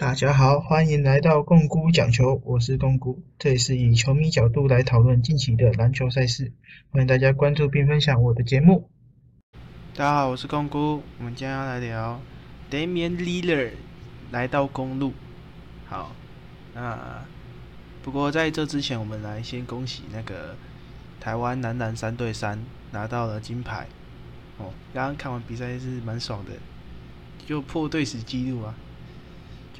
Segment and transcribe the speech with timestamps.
[0.00, 6.54] 大家好，欢迎来到共姑讲球，我是共姑，这里是以球迷角度来讨论近期的篮球赛事，
[6.88, 8.88] 欢迎大家关注并分享我的节目。
[9.94, 12.18] 大家好，我是共姑，我们今天要来聊
[12.70, 13.72] Damian Lillard
[14.30, 15.12] 来到公路。
[15.86, 16.12] 好，
[16.72, 17.22] 那
[18.02, 20.56] 不过在这之前，我们来先恭喜那个
[21.20, 22.58] 台湾男篮三对三
[22.92, 23.86] 拿到了金牌。
[24.56, 26.52] 哦，刚刚看完比赛是蛮爽的，
[27.46, 28.74] 就破队史纪录啊，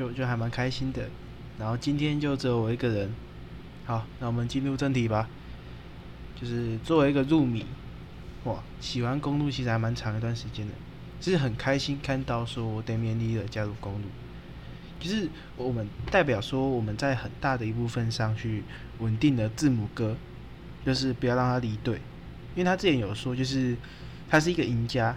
[0.00, 1.10] 就就还蛮开心的。
[1.58, 3.12] 然后今天就只有我一个人。
[3.84, 5.28] 好，那我们进入正题吧。
[6.40, 7.66] 就是作为一个入迷，
[8.44, 10.72] 哇，喜欢公路其实还蛮长一段时间的，
[11.20, 14.08] 是很开心看到说 Damian Lillard 加入公路，
[14.98, 18.64] 就是我们代表说我们在很大的一部分上去
[19.00, 20.16] 稳定了字母哥，
[20.86, 21.96] 就是不要让他离队，
[22.54, 23.76] 因为他之前有说就是
[24.30, 25.14] 他是一个赢家，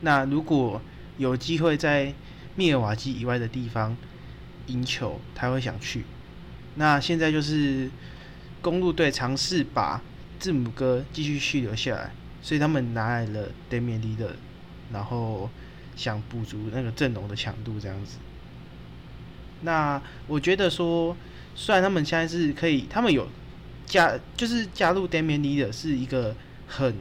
[0.00, 0.82] 那如果
[1.18, 2.12] 有机会在
[2.56, 3.96] 密尔瓦基以外的地方
[4.66, 6.04] 赢球，他会想去。
[6.76, 7.90] 那现在就是
[8.60, 10.02] 公路队尝试把
[10.38, 12.10] 字母哥继续续留下来，
[12.42, 14.36] 所以他们拿来了 Damian Lillard，
[14.92, 15.48] 然后
[15.94, 18.18] 想补足那个阵容的强度这样子。
[19.62, 21.16] 那我觉得说，
[21.54, 23.28] 虽然他们现在是可以，他们有
[23.86, 26.34] 加就是加入 Damian Lillard 是一个
[26.66, 26.96] 很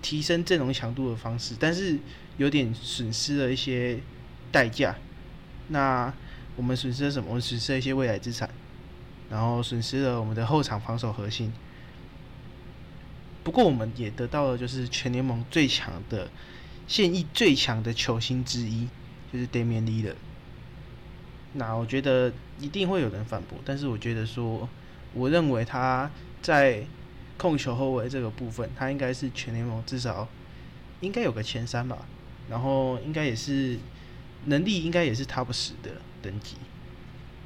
[0.00, 1.98] 提升阵容强度的方式，但是
[2.38, 4.00] 有点损失了一些
[4.50, 4.96] 代价。
[5.68, 6.12] 那
[6.56, 7.28] 我们损失了什么？
[7.28, 8.48] 我们损失了一些未来资产，
[9.30, 11.52] 然后损失了我们的后场防守核心。
[13.42, 16.30] 不过我们也得到了就是全联盟最强的
[16.86, 18.86] 现役最强的球星之一，
[19.32, 20.14] 就是 Damian Lillard。
[21.54, 24.68] 那我觉得一定会有人反驳，但是我觉得说，
[25.12, 26.84] 我认为他在
[27.36, 30.28] 控球后卫这个部分，他应该是全联盟至少
[31.00, 32.06] 应该有个前三吧，
[32.48, 33.78] 然后应该也是
[34.44, 35.90] 能力应该也是 Top 十的
[36.22, 36.56] 等级。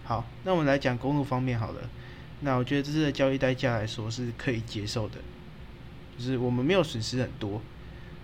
[0.05, 1.81] 好，那我们来讲公路方面好了。
[2.41, 5.17] 那我觉得这次的交易代价来说是可以接受的，
[6.17, 7.63] 就是我们没有损失很多，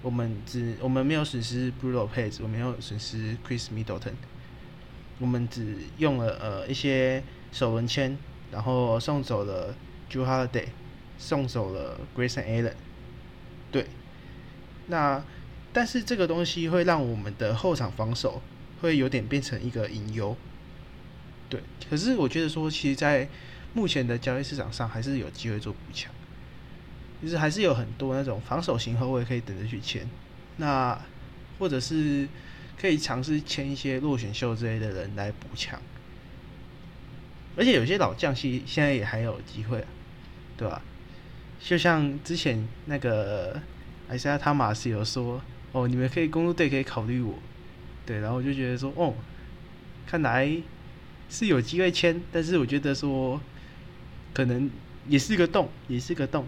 [0.02, 4.12] 我们只我们没有损失 b r u o Lopez，我们没有损失 Chris Middleton。
[5.18, 8.18] 我们只用了呃一些首轮签，
[8.50, 9.74] 然后送走了
[10.10, 10.66] Drew Holiday，
[11.16, 12.74] 送走了 Grayson Allen，
[13.70, 13.86] 对，
[14.88, 15.24] 那
[15.72, 18.42] 但是这个东西会让我们的后场防守
[18.82, 20.37] 会有点变成一个隐忧，
[21.48, 23.26] 对，可是我觉得说，其实，在
[23.72, 26.12] 目前的交易市场上，还是有机会做补强，
[27.22, 30.06] 就是还是有很多那种防守型后卫可以等着去签，
[30.59, 31.00] 那
[31.59, 32.28] 或者是。
[32.81, 35.81] 可以尝试签一些落选秀之类的人来补强，
[37.54, 39.87] 而且有些老将其实现在也还有机会，
[40.56, 40.82] 对吧？
[41.60, 43.60] 就像之前那个
[44.09, 45.41] 艾斯亚汤马斯有说，
[45.71, 47.38] 哦，你们可以公路队可以考虑我，
[48.04, 49.14] 对，然后我就觉得说，哦，
[50.06, 50.50] 看来
[51.28, 53.40] 是有机会签，但是我觉得说，
[54.34, 54.70] 可能
[55.08, 56.46] 也是个洞，也是个洞，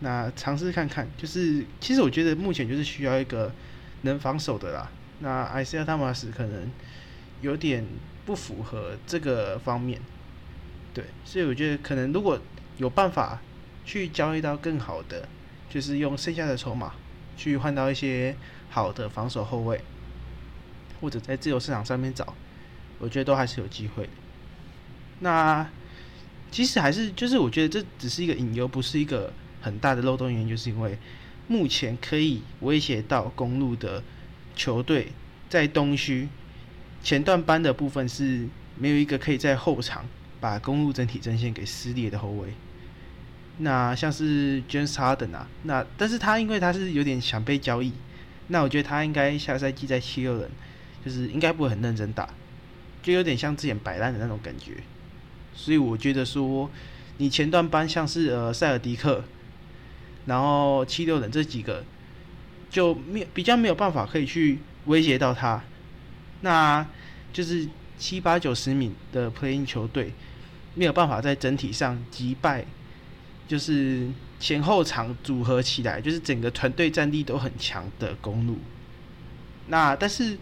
[0.00, 3.52] 那尝试看看，就是其实我觉得目前就是需要一个
[4.02, 4.90] 能防守的啦。
[5.20, 6.70] 那艾斯亚汤马斯可能
[7.42, 7.84] 有点
[8.24, 10.00] 不符合这个方面，
[10.94, 12.38] 对，所以我觉得可能如果
[12.78, 13.40] 有办法
[13.84, 15.28] 去交易到更好的，
[15.68, 16.94] 就是用剩下的筹码
[17.36, 18.36] 去换到一些
[18.70, 19.80] 好的防守后卫，
[21.00, 22.34] 或者在自由市场上面找，
[22.98, 24.10] 我觉得都还是有机会的。
[25.20, 25.68] 那
[26.50, 30.98] 其实还是就是我觉得这只是一个隐忧，不是一个很大的漏洞原因，就是因为
[31.48, 34.02] 目前可以威胁到公路的。
[34.56, 35.12] 球队
[35.48, 36.28] 在东区
[37.02, 38.46] 前段班的部分是
[38.76, 40.04] 没有一个可以在后场
[40.38, 42.52] 把公路整体阵线给撕裂的后卫。
[43.58, 47.92] 那像是 James Harden 啊，那但是他因为他是有点想被交易，
[48.48, 50.50] 那我觉得他应该下赛季在七六人
[51.04, 52.28] 就是应该不会很认真打，
[53.02, 54.74] 就有点像之前摆烂的那种感觉。
[55.54, 56.70] 所以我觉得说
[57.18, 59.24] 你前段班像是呃塞尔迪克，
[60.26, 61.84] 然后七六人这几个。
[62.70, 65.60] 就没比较没有办法可以去威胁到他，
[66.42, 66.86] 那
[67.32, 70.12] 就是七八九十米的 playing 球队
[70.76, 72.64] 没有办法在整体上击败，
[73.48, 74.08] 就是
[74.38, 78.56] 前后场组合起来，就是整个团队战力都很强的公路。
[79.66, 80.38] 那但是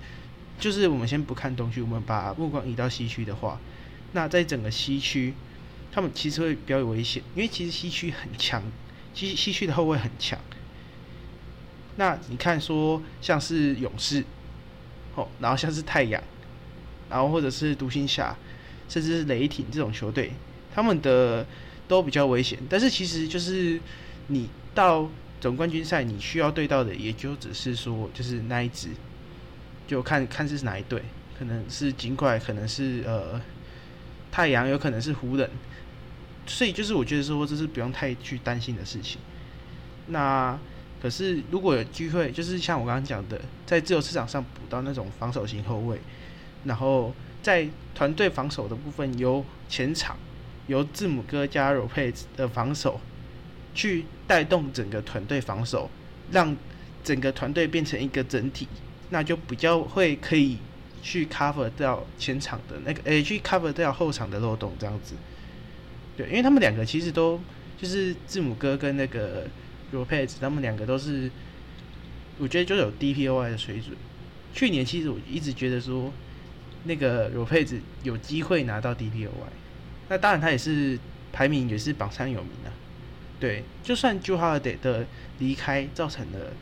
[0.58, 3.60] 就是我们先不看东区，我们把目光移到西区的话，
[4.12, 5.34] 那在整个西区，
[5.92, 8.62] 他们其实会比较有危险，因为其实西区很强，
[9.14, 10.38] 西西区的后卫很强。
[11.96, 14.24] 那你看，说像是勇士，
[15.14, 16.22] 哦，然后像是太阳，
[17.10, 18.36] 然后或者是独行侠，
[18.88, 20.32] 甚至是雷霆这种球队，
[20.74, 21.46] 他们的
[21.86, 22.58] 都比较危险。
[22.68, 23.80] 但是其实就是
[24.28, 25.08] 你到
[25.40, 28.90] 总冠军赛，你需要对到的也就只是说就是那一支，
[29.88, 31.02] 就看看是哪一队，
[31.36, 33.40] 可能是尽管可能是呃
[34.30, 35.50] 太阳，有可能是湖人，
[36.46, 39.18] 所以就是我觉得说这是不用太去担心的事情。
[40.08, 40.56] 那
[41.00, 45.98] 可是如果有机会，就是像我刚刚讲的，在自由市场上补到那种防守型后卫，
[46.64, 50.16] 然后在团队防守的部分由前场
[50.66, 53.00] 由字母哥加罗佩的防守
[53.74, 55.88] 去带动整个团队防守，
[56.30, 56.54] 让
[57.02, 58.66] 整个团队变成一个整体，
[59.10, 60.58] 那就比较会可以
[61.02, 65.14] 去 cover 掉前场的那个，诶，去 cover 掉后场的漏洞这样子。
[66.16, 67.40] 对，因为他们两个其实都
[67.76, 69.46] 就是字母哥跟那个。
[69.90, 71.30] 罗佩兹他们两个都是，
[72.36, 73.96] 我觉得就有 DPOY 的水准。
[74.52, 76.12] 去年其实我一直觉得说，
[76.84, 79.30] 那个罗佩兹有机会拿到 DPOY，
[80.10, 80.98] 那当然他也是
[81.32, 82.68] 排名也是榜上有名啊。
[83.40, 85.06] 对，就算 j o Holiday 的
[85.38, 86.52] 离开造成了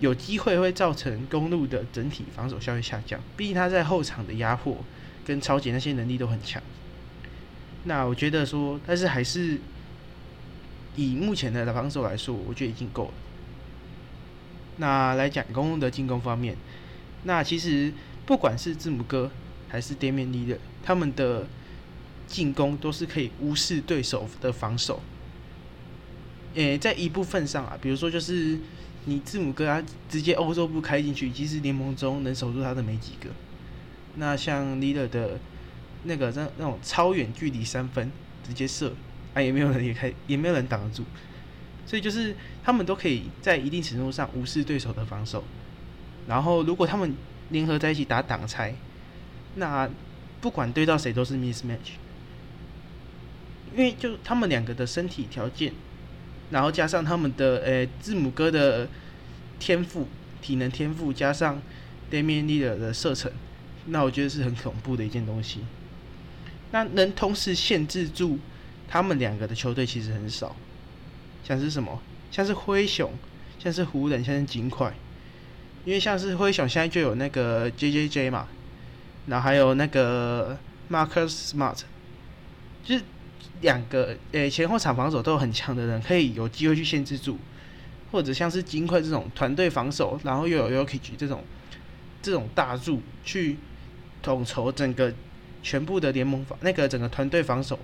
[0.00, 4.76] 有机会会造成公路的整体防守效率下降，毕竟他在后场的压迫
[5.24, 6.62] 跟超级那些能力都很强。
[7.84, 9.58] 那我觉得说，但是还是。
[10.96, 13.12] 以目前的防守来说，我觉得已经够了。
[14.78, 16.56] 那来讲公路的进攻方面，
[17.22, 17.92] 那其实
[18.26, 19.30] 不管是字母哥
[19.68, 21.46] 还是店面利的，他们的
[22.26, 25.00] 进攻都是可以无视对手的防守。
[26.54, 28.58] 诶，在一部分上啊，比如说就是
[29.04, 33.30] 你字母哥他直接欧洲步开进去，其实联盟中能守住他的没几个。
[34.16, 35.38] 那像 leader 的
[36.04, 38.10] 那个那那种超远距离三分
[38.46, 38.92] 直接射。
[39.34, 41.04] 啊，也没有人也开，也没有人挡得住，
[41.84, 42.34] 所以就是
[42.64, 45.44] 他们都可以在一定程度上无视对手的防守。
[46.26, 47.14] 然后，如果他们
[47.50, 48.74] 联合在一起打挡拆，
[49.56, 49.88] 那
[50.40, 51.98] 不管对到谁都是 mismatch。
[53.76, 55.74] 因为就他们两个的身体条件，
[56.50, 58.88] 然后加上他们的呃字母哥的
[59.58, 60.08] 天赋、
[60.40, 61.60] 体能天赋，加上
[62.10, 63.30] Damian l e a d e r 的射程，
[63.86, 65.60] 那我觉得是很恐怖的一件东西。
[66.70, 68.38] 那能同时限制住。
[68.90, 70.56] 他们两个的球队其实很少，
[71.44, 72.00] 像是什么，
[72.30, 73.12] 像是灰熊，
[73.58, 74.90] 像是湖人，像是金块，
[75.84, 78.48] 因为像是灰熊现在就有那个 J J J 嘛，
[79.26, 80.58] 然后还有那个
[80.90, 81.78] Marcus Smart，
[82.82, 83.04] 就是
[83.60, 87.36] 两个诶前后场防守都很强的人，可以有机会去限制住，
[88.12, 91.44] 或者像是金块这种团队防守，然后又有 y o k i 这种
[92.22, 93.56] 这种大柱去
[94.22, 95.12] 统筹整个
[95.62, 97.78] 全部的联盟防那个整个团队防守。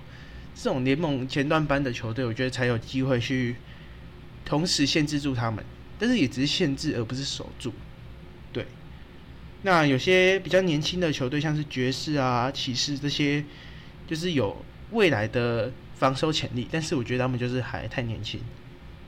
[0.57, 3.57] 这种联盟前段班的球队，我觉得才有机会去
[4.45, 5.61] 同时限制住他们，
[5.99, 7.73] 但是也只是限制而不是守住。
[8.53, 8.65] 对，
[9.63, 13.43] 那有些比较年轻的球队，像是爵士啊、骑士这些，
[14.07, 14.63] 就是有
[14.95, 18.39] 未来的防守潜力，但是我觉得他们就是还太年轻，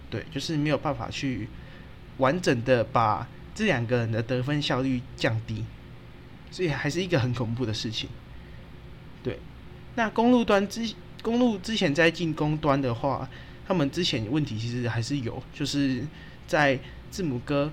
[0.10, 1.48] 对，就是没有办法去
[2.18, 5.66] 完整的把这两个人的得分效率降低，
[6.51, 8.10] 所以还是一个很恐怖的事情。
[9.24, 9.39] 对，
[9.95, 10.94] 那公路端之。
[11.24, 13.28] 公路之前在进攻端的话，
[13.68, 16.06] 他们之前问题其实还是有，就是
[16.45, 16.80] 在
[17.10, 17.69] 字母哥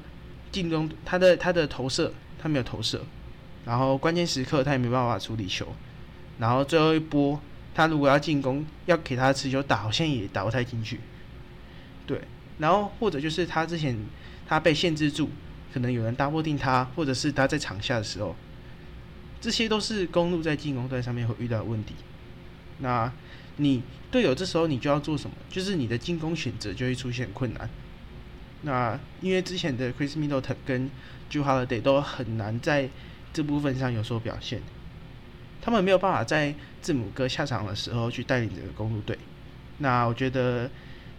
[0.51, 3.05] 进攻他的他的投射他没有投射，
[3.65, 5.69] 然后关键时刻他也没办法处理球，
[6.39, 7.39] 然后最后一波
[7.75, 11.01] 他如果要进攻要给他持球打，好像也打不太进去。
[12.07, 12.21] 对，
[12.59, 13.97] 然后或者就是他之前
[14.47, 15.29] 他被限制住，
[15.73, 18.37] 可能有人搭不定他，或者是他在场下的时候，
[19.41, 21.95] 这些都是公路在进攻端上面会遇到的问题。
[22.79, 23.13] 那
[23.57, 25.37] 你队友这时候你就要做什么？
[25.49, 27.69] 就是你的进攻选择就会出现困难。
[28.63, 30.91] 那因为之前的 Chris Middleton 跟
[31.29, 32.89] j u Holiday 都很难在
[33.33, 34.63] 这部分上有所表现，
[35.65, 39.19] 他们没有办法在字母哥下场的时候去带领这个公路队。
[39.79, 40.71] 那我觉得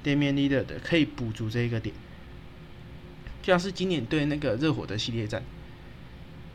[0.04, 1.96] Damian Leader 的可以补足这一个点，
[3.42, 5.42] 就像是今年对那个热火的系列战，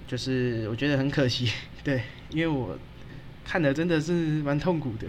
[0.07, 1.51] 就是我觉得很可惜，
[1.83, 2.79] 对，因为我。
[3.43, 5.09] 看的真的是蛮痛苦的，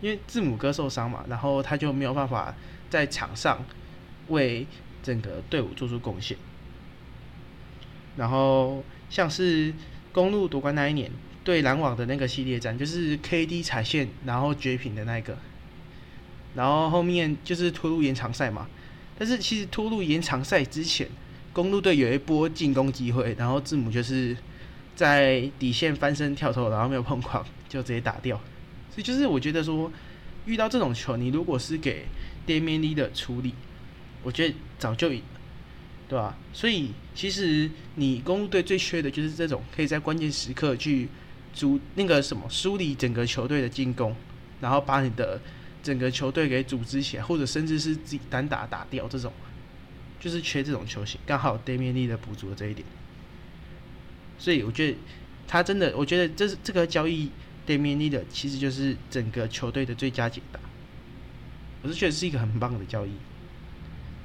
[0.00, 2.52] 因为字母哥受伤嘛，然后他就没有办法
[2.90, 3.64] 在场上
[4.28, 4.66] 为
[5.00, 6.36] 整个队伍做出贡献。
[8.16, 9.72] 然后像是
[10.10, 11.08] 公路夺冠那一年
[11.44, 15.36] 对篮网的那个系列战，就是 KD 踩线然后绝平的那个，
[16.54, 18.68] 然后后面就是拖入延长赛嘛。
[19.18, 21.08] 但是其实拖入延长赛之前，
[21.52, 24.36] 公路队有一波进攻机会，然后字母就是。
[24.94, 28.36] 在底线翻身跳投，然后没有碰框，就直接打掉。
[28.90, 29.90] 所以就是我觉得说，
[30.44, 32.04] 遇到这种球，你如果是给
[32.46, 33.54] Damian 的处理，
[34.22, 35.22] 我觉得早就赢，
[36.06, 36.36] 对吧？
[36.52, 41.08] 所以其实你公路队最缺的就是这种可以在关键时刻去
[41.52, 44.14] 组那个什么梳理整个球队的进攻，
[44.60, 45.40] 然后把你的
[45.82, 49.32] 整个球队给组织起来，或者甚至是自己单打打掉这种，
[50.20, 51.20] 就是缺这种球型。
[51.26, 52.86] 刚好 Damian 的补足了这一点。
[54.38, 54.96] 所以我觉得
[55.46, 57.30] 他真的，我觉得这是这个交易
[57.66, 60.58] Damian l i l l a r 其实就是整个球队的最佳解答。
[61.82, 63.10] 我是觉得是一个很棒的交易。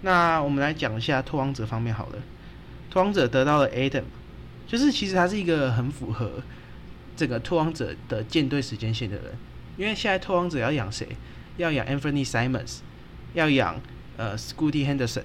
[0.01, 2.19] 那我们来讲一下拓荒者方面好了。
[2.89, 4.03] 拓荒者得到了 Adam，
[4.65, 6.41] 就是其实他是一个很符合
[7.17, 9.25] 这个拓荒者的舰队时间线的人。
[9.75, 11.07] 因为现在拓荒者要养谁？
[11.57, 12.77] 要养 Anthony Simons，
[13.33, 13.81] 要养
[14.15, 15.24] 呃 Scooty Henderson。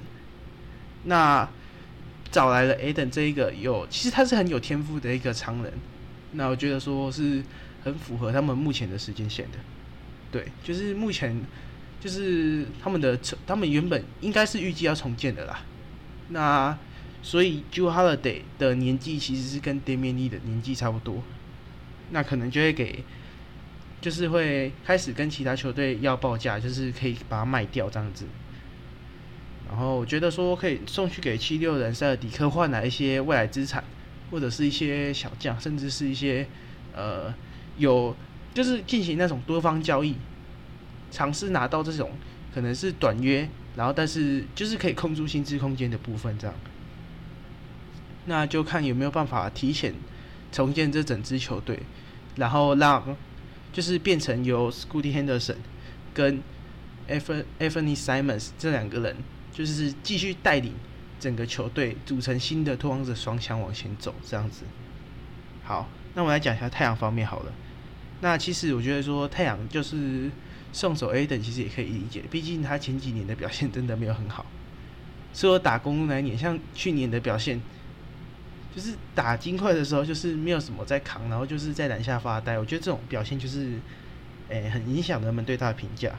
[1.04, 1.48] 那
[2.30, 5.72] 找来了 Aden 这一个有，其实他是很有天赋的一个常人。
[6.32, 7.42] 那我觉得说是
[7.84, 9.58] 很符合他们目前的时间线的。
[10.30, 11.38] 对，就是目前
[12.00, 15.60] 就是他们的他们原本应该是预计要重建的啦。
[16.30, 16.76] 那
[17.22, 21.22] 所以 j e Holiday 的年纪其实是跟 Damian Lee 的年纪差不多。
[22.12, 23.04] 那可能就会给。
[24.00, 28.26] 就是会开始跟其他球队要报价，就是可以把它卖掉这样子。
[29.68, 33.84] 然后我觉得说可以送去给七六人塞尔迪克换来一些未来资产，
[34.28, 36.44] 或者是一些小将，甚至是一些
[36.92, 37.32] 呃
[37.78, 38.16] 有
[38.52, 40.16] 就是进行那种多方交易，
[41.12, 42.10] 尝试拿到这种
[42.52, 46.56] 可能是短约，然后但是就是可以控住薪资空间的部分这样。
[48.24, 49.94] 那就看有没有办法提前
[50.52, 51.80] 重建这整支球队，
[52.36, 53.16] 然后让。
[53.72, 55.56] 就是变成由 Scotty Henderson
[56.12, 56.42] 跟
[57.08, 59.16] Anthony Simons 这两个人，
[59.50, 60.74] 就是继续带领
[61.18, 64.64] 整个球队组成新的拓荒者双枪往前走这样子。
[65.64, 67.52] 好，那我来讲一下太阳方面好了。
[68.20, 70.30] 那其实我觉得说太阳就是
[70.70, 74.44] 送走 A 等，其实也可以理解，毕竟他前几年的表现真的没有很好。
[75.32, 77.58] 说打公路那一年，像去年的表现。
[78.74, 82.58] 就是打金块的时候，就是没有什么在扛，然后就是在篮下发呆。
[82.58, 83.78] 我觉得这种表现就是，
[84.48, 86.10] 诶，很影响人们对他的评价。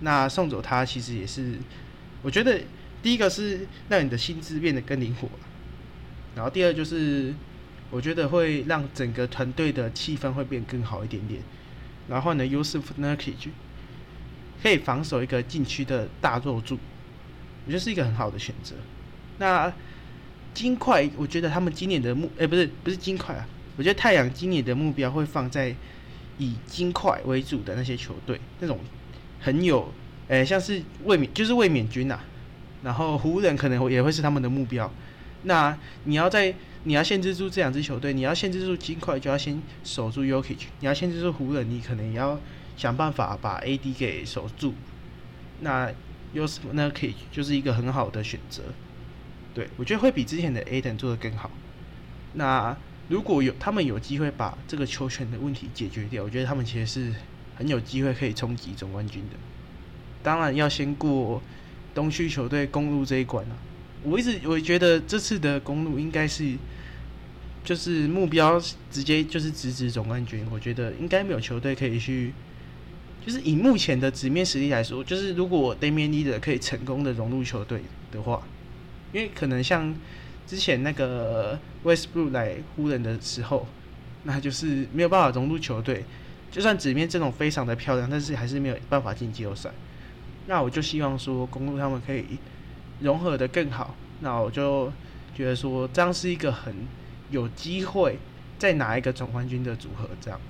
[0.00, 1.58] 那送走他，其实也是，
[2.22, 2.58] 我觉得
[3.02, 5.28] 第一个是让你的薪资变得更灵活，
[6.34, 7.34] 然后第二就是，
[7.90, 11.42] 我觉得会让整个团队的气氛会变更好一点点。
[12.08, 13.50] 然后呢，Yusuf Nurkic
[14.62, 16.78] 可以防守一个禁区的大肉柱，
[17.66, 18.74] 我觉得是一个很好的选择。
[19.36, 19.70] 那。
[20.52, 25.74] 金块，我觉得他们今年的目，哎，不是不是金块啊，我觉得太阳今年的目标会放在
[26.38, 28.78] 以金块为主的那些球队，那种
[29.40, 29.92] 很有，
[30.28, 32.20] 哎，像是卫冕，就是卫冕军呐。
[32.82, 34.90] 然后湖人可能也会是他们的目标。
[35.42, 36.54] 那你要在
[36.84, 42.40] 你要限制住这两支球队，你要限制住金块，就要先守住 Yokich；你要限制住湖人，你可能也要
[42.76, 44.74] 想办法把 AD 给守住。
[45.60, 45.90] 那
[46.32, 48.62] y o s f n k i 就是一个很好的选择。
[49.52, 51.50] 对，我觉得会比之前的 A 等做的更好。
[52.34, 52.76] 那
[53.08, 57.12] 如果有他们有机会把这个球权的问题解决掉，我觉得他们其实是
[57.56, 59.36] 很有机会可以冲击总冠军的。
[60.22, 61.42] 当然要先过
[61.92, 63.56] 东区球队公路这一关了。
[64.04, 66.54] 我一直我觉得这次的公路应该是
[67.64, 70.46] 就是目标直接就是直指总冠军。
[70.52, 72.32] 我觉得应该没有球队可以去，
[73.26, 78.40] 就是以目前的纸面实力来说，就是如果 Damian l 可以成功的融入球队的话。
[79.12, 79.94] 因为可能像
[80.46, 83.66] 之前那个 Westbrook 来湖人的时候，
[84.24, 86.04] 那就是没有办法融入球队。
[86.50, 89.70] 就算纸面阵容非常的漂亮，但是还是没有办法进季后赛。
[90.46, 92.24] 那我就希望说公路他们可以
[93.00, 93.94] 融合的更好。
[94.20, 94.92] 那我就
[95.34, 96.74] 觉得说这样是一个很
[97.30, 98.18] 有机会
[98.58, 100.08] 再拿一个总冠军的组合。
[100.20, 100.40] 这样，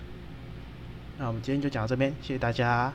[1.19, 2.91] 那我们今天就讲到这边，谢谢大家。